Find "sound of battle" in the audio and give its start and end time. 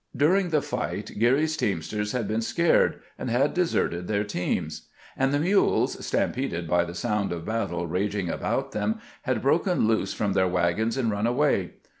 6.95-7.85